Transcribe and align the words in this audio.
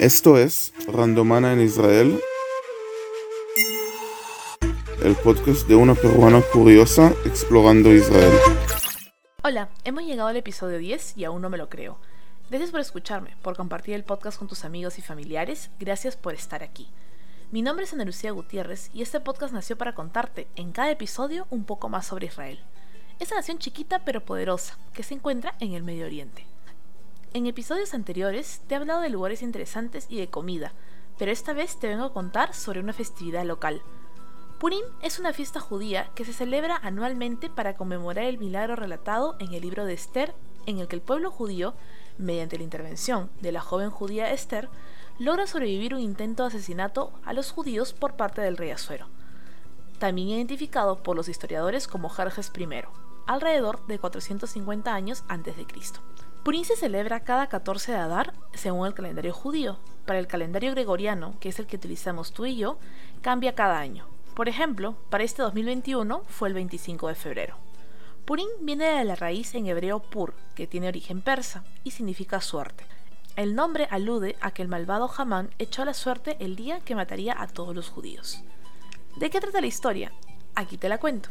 Esto 0.00 0.38
es 0.38 0.72
Randomana 0.86 1.52
en 1.52 1.60
Israel, 1.60 2.20
el 5.02 5.16
podcast 5.16 5.66
de 5.66 5.74
una 5.74 5.96
peruana 5.96 6.40
curiosa 6.52 7.12
explorando 7.24 7.92
Israel. 7.92 8.32
Hola, 9.42 9.70
hemos 9.82 10.04
llegado 10.04 10.28
al 10.28 10.36
episodio 10.36 10.78
10 10.78 11.16
y 11.16 11.24
aún 11.24 11.42
no 11.42 11.50
me 11.50 11.58
lo 11.58 11.68
creo. 11.68 11.98
Gracias 12.48 12.70
por 12.70 12.78
escucharme, 12.78 13.36
por 13.42 13.56
compartir 13.56 13.94
el 13.94 14.04
podcast 14.04 14.38
con 14.38 14.46
tus 14.46 14.64
amigos 14.64 15.00
y 15.00 15.02
familiares, 15.02 15.68
gracias 15.80 16.16
por 16.16 16.32
estar 16.34 16.62
aquí. 16.62 16.88
Mi 17.50 17.62
nombre 17.62 17.84
es 17.84 17.92
Ana 17.92 18.04
Lucía 18.04 18.30
Gutiérrez 18.30 18.90
y 18.94 19.02
este 19.02 19.18
podcast 19.18 19.52
nació 19.52 19.76
para 19.76 19.96
contarte 19.96 20.46
en 20.54 20.70
cada 20.70 20.92
episodio 20.92 21.48
un 21.50 21.64
poco 21.64 21.88
más 21.88 22.06
sobre 22.06 22.26
Israel. 22.26 22.60
Esa 23.18 23.34
nación 23.34 23.58
chiquita 23.58 24.04
pero 24.04 24.24
poderosa 24.24 24.78
que 24.92 25.02
se 25.02 25.14
encuentra 25.14 25.56
en 25.58 25.72
el 25.72 25.82
Medio 25.82 26.06
Oriente. 26.06 26.46
En 27.34 27.46
episodios 27.46 27.92
anteriores 27.92 28.62
te 28.66 28.74
he 28.74 28.78
hablado 28.78 29.02
de 29.02 29.10
lugares 29.10 29.42
interesantes 29.42 30.06
y 30.08 30.18
de 30.18 30.30
comida, 30.30 30.72
pero 31.18 31.30
esta 31.30 31.52
vez 31.52 31.78
te 31.78 31.86
vengo 31.86 32.04
a 32.04 32.12
contar 32.12 32.54
sobre 32.54 32.80
una 32.80 32.94
festividad 32.94 33.44
local. 33.44 33.82
Purim 34.58 34.84
es 35.02 35.18
una 35.18 35.34
fiesta 35.34 35.60
judía 35.60 36.10
que 36.14 36.24
se 36.24 36.32
celebra 36.32 36.80
anualmente 36.82 37.50
para 37.50 37.76
conmemorar 37.76 38.24
el 38.24 38.38
milagro 38.38 38.76
relatado 38.76 39.36
en 39.40 39.52
el 39.52 39.60
libro 39.60 39.84
de 39.84 39.92
Esther, 39.92 40.34
en 40.64 40.78
el 40.78 40.88
que 40.88 40.96
el 40.96 41.02
pueblo 41.02 41.30
judío, 41.30 41.74
mediante 42.16 42.56
la 42.56 42.64
intervención 42.64 43.30
de 43.42 43.52
la 43.52 43.60
joven 43.60 43.90
judía 43.90 44.32
Esther, 44.32 44.70
logra 45.18 45.46
sobrevivir 45.46 45.94
un 45.94 46.00
intento 46.00 46.44
de 46.44 46.48
asesinato 46.48 47.12
a 47.26 47.34
los 47.34 47.50
judíos 47.50 47.92
por 47.92 48.14
parte 48.14 48.40
del 48.40 48.56
rey 48.56 48.70
Asuero, 48.70 49.06
también 49.98 50.28
identificado 50.28 51.02
por 51.02 51.14
los 51.14 51.28
historiadores 51.28 51.88
como 51.88 52.08
Jerjes 52.08 52.50
I, 52.58 52.84
alrededor 53.26 53.86
de 53.86 53.98
450 53.98 54.94
años 54.94 55.24
antes 55.28 55.58
de 55.58 55.66
Cristo. 55.66 56.00
Purim 56.44 56.64
se 56.64 56.76
celebra 56.76 57.20
cada 57.20 57.48
14 57.48 57.92
de 57.92 57.98
Adar 57.98 58.32
según 58.54 58.86
el 58.86 58.94
calendario 58.94 59.34
judío. 59.34 59.78
Para 60.06 60.18
el 60.18 60.26
calendario 60.26 60.70
gregoriano, 60.72 61.34
que 61.40 61.50
es 61.50 61.58
el 61.58 61.66
que 61.66 61.76
utilizamos 61.76 62.32
tú 62.32 62.46
y 62.46 62.56
yo, 62.56 62.78
cambia 63.20 63.54
cada 63.54 63.78
año. 63.78 64.06
Por 64.34 64.48
ejemplo, 64.48 64.96
para 65.10 65.24
este 65.24 65.42
2021 65.42 66.22
fue 66.26 66.48
el 66.48 66.54
25 66.54 67.08
de 67.08 67.14
febrero. 67.14 67.56
Purim 68.24 68.48
viene 68.60 68.86
de 68.86 69.04
la 69.04 69.16
raíz 69.16 69.54
en 69.54 69.66
hebreo 69.66 70.00
pur, 70.00 70.34
que 70.54 70.66
tiene 70.66 70.88
origen 70.88 71.22
persa 71.22 71.64
y 71.82 71.90
significa 71.90 72.40
suerte. 72.40 72.86
El 73.36 73.54
nombre 73.54 73.88
alude 73.90 74.36
a 74.40 74.50
que 74.50 74.62
el 74.62 74.68
malvado 74.68 75.10
Hamán 75.16 75.50
echó 75.58 75.82
a 75.82 75.86
la 75.86 75.94
suerte 75.94 76.36
el 76.40 76.56
día 76.56 76.80
que 76.80 76.94
mataría 76.94 77.40
a 77.40 77.46
todos 77.46 77.74
los 77.74 77.88
judíos. 77.88 78.42
¿De 79.16 79.30
qué 79.30 79.40
trata 79.40 79.60
la 79.60 79.66
historia? 79.66 80.12
Aquí 80.54 80.76
te 80.76 80.88
la 80.88 80.98
cuento. 80.98 81.30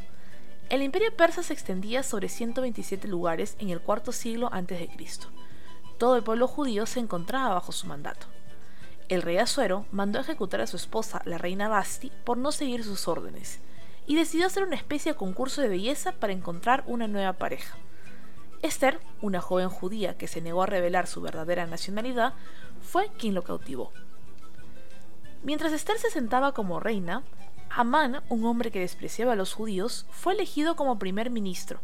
El 0.69 0.81
imperio 0.81 1.15
persa 1.15 1.43
se 1.43 1.53
extendía 1.53 2.03
sobre 2.03 2.27
127 2.27 3.07
lugares 3.07 3.55
en 3.59 3.69
el 3.69 3.79
cuarto 3.79 4.11
siglo 4.11 4.49
antes 4.51 4.79
de 4.79 4.89
Cristo. 4.89 5.29
Todo 5.97 6.17
el 6.17 6.23
pueblo 6.23 6.45
judío 6.45 6.85
se 6.85 6.99
encontraba 6.99 7.53
bajo 7.53 7.71
su 7.71 7.87
mandato. 7.87 8.27
El 9.07 9.21
rey 9.21 9.37
Asuero 9.37 9.85
mandó 9.91 10.19
ejecutar 10.19 10.59
a 10.59 10.67
su 10.67 10.75
esposa, 10.75 11.21
la 11.23 11.37
reina 11.37 11.69
Basti, 11.69 12.11
por 12.25 12.37
no 12.37 12.51
seguir 12.51 12.83
sus 12.83 13.07
órdenes, 13.07 13.59
y 14.07 14.15
decidió 14.15 14.45
hacer 14.45 14.63
una 14.63 14.75
especie 14.75 15.13
de 15.13 15.17
concurso 15.17 15.61
de 15.61 15.69
belleza 15.69 16.11
para 16.11 16.33
encontrar 16.33 16.83
una 16.85 17.07
nueva 17.07 17.31
pareja. 17.33 17.77
Esther, 18.61 18.99
una 19.21 19.39
joven 19.39 19.69
judía 19.69 20.17
que 20.17 20.27
se 20.27 20.41
negó 20.41 20.63
a 20.63 20.67
revelar 20.67 21.07
su 21.07 21.21
verdadera 21.21 21.65
nacionalidad, 21.65 22.33
fue 22.81 23.09
quien 23.17 23.33
lo 23.33 23.43
cautivó. 23.45 23.93
Mientras 25.43 25.71
Esther 25.71 25.97
se 25.97 26.09
sentaba 26.09 26.51
como 26.51 26.81
reina, 26.81 27.23
Amán, 27.69 28.21
un 28.29 28.45
hombre 28.45 28.71
que 28.71 28.79
despreciaba 28.79 29.33
a 29.33 29.35
los 29.35 29.53
judíos, 29.53 30.05
fue 30.09 30.33
elegido 30.33 30.75
como 30.75 30.99
primer 30.99 31.29
ministro. 31.29 31.79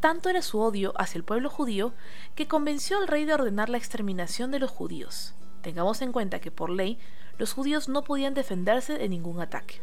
Tanto 0.00 0.28
era 0.28 0.42
su 0.42 0.58
odio 0.58 0.92
hacia 0.96 1.18
el 1.18 1.24
pueblo 1.24 1.48
judío 1.48 1.92
que 2.34 2.48
convenció 2.48 2.98
al 2.98 3.08
rey 3.08 3.24
de 3.24 3.34
ordenar 3.34 3.68
la 3.68 3.78
exterminación 3.78 4.50
de 4.50 4.58
los 4.58 4.70
judíos. 4.70 5.34
Tengamos 5.62 6.02
en 6.02 6.12
cuenta 6.12 6.40
que 6.40 6.50
por 6.50 6.70
ley 6.70 6.98
los 7.38 7.52
judíos 7.52 7.88
no 7.88 8.02
podían 8.02 8.34
defenderse 8.34 8.98
de 8.98 9.08
ningún 9.08 9.40
ataque. 9.40 9.80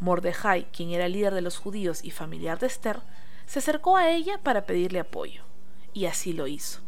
Mordejai, 0.00 0.70
quien 0.70 0.90
era 0.90 1.08
líder 1.08 1.34
de 1.34 1.42
los 1.42 1.58
judíos 1.58 2.04
y 2.04 2.12
familiar 2.12 2.58
de 2.58 2.68
Esther, 2.68 3.00
se 3.46 3.58
acercó 3.58 3.96
a 3.96 4.10
ella 4.10 4.38
para 4.42 4.66
pedirle 4.66 5.00
apoyo, 5.00 5.42
y 5.92 6.06
así 6.06 6.32
lo 6.32 6.46
hizo. 6.46 6.80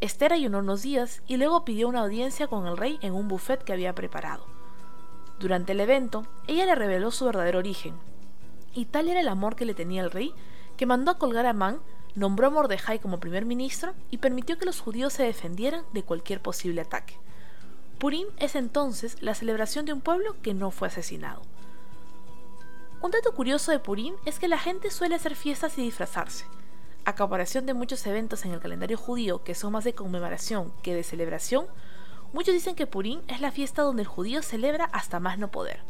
Esther 0.00 0.32
ayunó 0.32 0.60
unos 0.60 0.82
días 0.82 1.22
y 1.26 1.36
luego 1.36 1.64
pidió 1.64 1.88
una 1.88 2.00
audiencia 2.00 2.46
con 2.46 2.66
el 2.66 2.76
rey 2.76 2.98
en 3.02 3.12
un 3.12 3.28
buffet 3.28 3.62
que 3.62 3.72
había 3.72 3.94
preparado. 3.94 4.57
Durante 5.38 5.72
el 5.72 5.80
evento, 5.80 6.26
ella 6.46 6.66
le 6.66 6.74
reveló 6.74 7.10
su 7.10 7.24
verdadero 7.24 7.60
origen, 7.60 7.94
y 8.74 8.86
tal 8.86 9.08
era 9.08 9.20
el 9.20 9.28
amor 9.28 9.56
que 9.56 9.64
le 9.64 9.74
tenía 9.74 10.02
el 10.02 10.10
rey 10.10 10.34
que 10.76 10.86
mandó 10.86 11.10
a 11.10 11.18
colgar 11.18 11.46
a 11.46 11.50
Amán, 11.50 11.80
nombró 12.14 12.46
a 12.46 12.50
Mordejai 12.50 13.00
como 13.00 13.20
primer 13.20 13.44
ministro 13.44 13.94
y 14.10 14.18
permitió 14.18 14.58
que 14.58 14.66
los 14.66 14.80
judíos 14.80 15.12
se 15.12 15.24
defendieran 15.24 15.84
de 15.92 16.02
cualquier 16.02 16.40
posible 16.40 16.80
ataque. 16.80 17.18
Purim 17.98 18.28
es 18.38 18.54
entonces 18.54 19.20
la 19.20 19.34
celebración 19.34 19.84
de 19.84 19.92
un 19.92 20.00
pueblo 20.00 20.36
que 20.42 20.54
no 20.54 20.70
fue 20.70 20.88
asesinado. 20.88 21.42
Un 23.00 23.10
dato 23.10 23.32
curioso 23.32 23.72
de 23.72 23.78
Purim 23.80 24.14
es 24.24 24.38
que 24.38 24.48
la 24.48 24.58
gente 24.58 24.90
suele 24.90 25.16
hacer 25.16 25.34
fiestas 25.34 25.78
y 25.78 25.82
disfrazarse. 25.82 26.46
A 27.04 27.14
comparación 27.14 27.66
de 27.66 27.74
muchos 27.74 28.06
eventos 28.06 28.44
en 28.44 28.52
el 28.52 28.60
calendario 28.60 28.98
judío 28.98 29.42
que 29.42 29.54
son 29.54 29.72
más 29.72 29.84
de 29.84 29.94
conmemoración 29.94 30.72
que 30.82 30.94
de 30.94 31.02
celebración, 31.02 31.66
Muchos 32.32 32.52
dicen 32.52 32.74
que 32.74 32.86
Purim 32.86 33.20
es 33.26 33.40
la 33.40 33.50
fiesta 33.50 33.82
donde 33.82 34.02
el 34.02 34.08
judío 34.08 34.42
celebra 34.42 34.84
hasta 34.92 35.18
más 35.18 35.38
no 35.38 35.50
poder. 35.50 35.80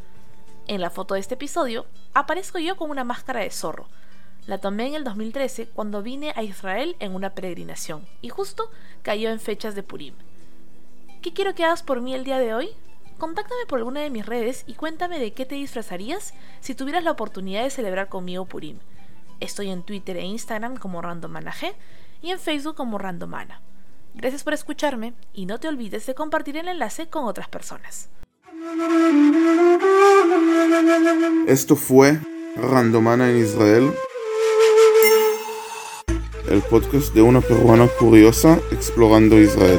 En 0.69 0.81
la 0.81 0.91
foto 0.91 1.15
de 1.15 1.21
este 1.21 1.35
episodio 1.35 1.87
aparezco 2.15 2.59
yo 2.59 2.77
con 2.77 2.91
una 2.91 3.03
máscara 3.03 3.41
de 3.41 3.51
zorro. 3.51 3.89
La 4.47 4.59
tomé 4.59 4.87
en 4.87 4.95
el 4.95 5.05
2013 5.05 5.67
cuando 5.67 6.03
vine 6.03 6.33
a 6.37 6.43
Israel 6.45 6.95
en 7.01 7.15
una 7.15 7.31
peregrinación 7.31 8.07
y 8.23 8.29
justo 8.29 8.71
cayó 9.03 9.31
en 9.31 9.41
fechas 9.41 9.75
de 9.75 9.83
Purim. 9.83 10.15
¿Qué 11.23 11.33
quiero 11.33 11.55
que 11.55 11.65
hagas 11.65 11.83
por 11.83 12.01
mí 12.01 12.15
el 12.15 12.25
día 12.25 12.39
de 12.39 12.55
hoy? 12.55 12.71
Contáctame 13.19 13.67
por 13.67 13.79
alguna 13.79 14.01
de 14.01 14.11
mis 14.11 14.25
redes 14.25 14.63
y 14.69 14.75
cuéntame 14.75 15.19
de 15.19 15.33
qué 15.33 15.45
te 15.45 15.57
disfrazarías 15.57 16.35
si 16.61 16.77
tuvieras 16.77 17.03
la 17.03 17.11
oportunidad 17.11 17.65
de 17.65 17.71
celebrar 17.71 18.09
conmigo 18.09 18.45
Purim. 18.45 18.79
Estoy 19.41 19.71
en 19.71 19.83
Twitter 19.83 20.17
e 20.17 20.25
Instagram 20.25 20.77
como 20.77 21.03
RandomanaG 21.03 21.75
y 22.23 22.31
en 22.31 22.39
Facebook 22.39 22.77
como 22.77 22.97
Randomana. 22.97 23.61
Gracias 24.19 24.43
por 24.43 24.53
escucharme 24.53 25.15
y 25.33 25.47
no 25.47 25.61
te 25.61 25.69
olvides 25.69 26.05
de 26.07 26.17
compartir 26.17 26.57
el 26.57 26.67
enlace 26.67 27.07
con 27.07 27.27
otras 27.27 27.49
personas. 27.49 28.09
Esto 31.47 31.77
fue 31.77 32.19
Randomana 32.57 33.31
en 33.31 33.37
Israel, 33.39 33.93
el 36.51 36.63
podcast 36.63 37.15
de 37.15 37.23
una 37.23 37.41
peruana 37.41 37.87
curiosa 37.97 38.59
explorando 38.73 39.39
Israel. 39.41 39.79